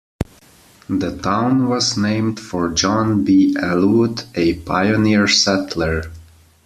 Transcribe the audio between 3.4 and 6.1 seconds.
Elwood, a pioneer settler.